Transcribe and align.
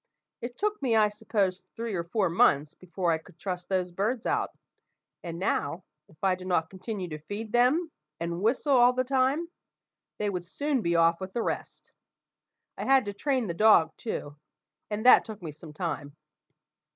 It 0.41 0.57
took 0.57 0.81
me, 0.81 0.95
I 0.95 1.09
suppose, 1.09 1.61
three 1.75 1.93
or 1.93 2.03
four 2.03 2.27
months 2.27 2.73
before 2.73 3.11
I 3.11 3.19
could 3.19 3.37
trust 3.37 3.69
those 3.69 3.91
birds 3.91 4.25
out; 4.25 4.57
and 5.23 5.37
now, 5.37 5.83
if 6.07 6.23
I 6.23 6.33
did 6.33 6.47
not 6.47 6.71
continue 6.71 7.07
to 7.09 7.19
feed 7.19 7.51
them, 7.51 7.91
and 8.19 8.41
whistle 8.41 8.75
all 8.75 8.93
the 8.93 9.03
time, 9.03 9.49
they 10.17 10.31
would 10.31 10.43
soon 10.45 10.81
be 10.81 10.95
off 10.95 11.21
with 11.21 11.33
the 11.33 11.43
rest. 11.43 11.91
I 12.79 12.83
had 12.85 13.05
to 13.05 13.13
train 13.13 13.45
the 13.45 13.53
dog, 13.53 13.91
too; 13.95 14.37
and 14.89 15.05
that 15.05 15.23
took 15.23 15.39
me 15.39 15.51
some 15.51 15.71
time. 15.71 16.15